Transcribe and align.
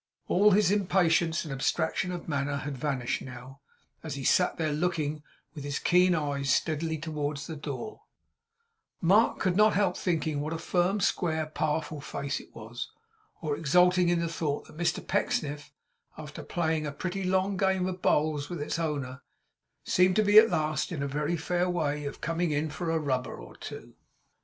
All 0.27 0.49
his 0.49 0.71
impatience 0.71 1.45
and 1.45 1.53
abstraction 1.53 2.11
of 2.11 2.27
manner 2.27 2.55
had 2.55 2.75
vanished 2.75 3.21
now; 3.21 3.59
and 4.01 4.07
as 4.09 4.15
he 4.15 4.23
sat 4.23 4.57
there, 4.57 4.73
looking, 4.73 5.21
with 5.53 5.63
his 5.63 5.77
keen 5.77 6.15
eyes, 6.15 6.49
steadily 6.51 6.97
towards 6.97 7.45
the 7.45 7.55
door, 7.55 8.01
Mark 8.99 9.37
could 9.37 9.55
not 9.55 9.73
help 9.75 9.95
thinking 9.95 10.41
what 10.41 10.53
a 10.53 10.57
firm, 10.57 11.01
square, 11.01 11.45
powerful 11.45 12.01
face 12.01 12.39
it 12.39 12.49
was; 12.55 12.89
or 13.43 13.55
exulting 13.55 14.09
in 14.09 14.17
the 14.19 14.27
thought 14.27 14.65
that 14.65 14.77
Mr 14.77 15.07
Pecksniff, 15.07 15.71
after 16.17 16.41
playing 16.41 16.87
a 16.87 16.91
pretty 16.91 17.23
long 17.23 17.55
game 17.55 17.85
of 17.85 18.01
bowls 18.01 18.49
with 18.49 18.59
its 18.59 18.79
owner, 18.79 19.21
seemed 19.83 20.15
to 20.15 20.23
be 20.23 20.39
at 20.39 20.49
last 20.49 20.91
in 20.91 21.03
a 21.03 21.07
very 21.07 21.37
fair 21.37 21.69
way 21.69 22.05
of 22.05 22.21
coming 22.21 22.49
in 22.49 22.71
for 22.71 22.89
a 22.89 22.97
rubber 22.97 23.35
or 23.39 23.55
two. 23.55 23.93